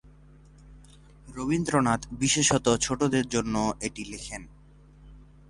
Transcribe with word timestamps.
রবীন্দ্রনাথ 1.27 2.01
বিশেষত 2.11 2.65
ছোটদের 2.81 3.25
জন্য 3.29 3.55
এটি 3.81 4.03
লিখেন। 4.05 4.41